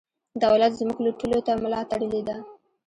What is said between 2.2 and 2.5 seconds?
ده.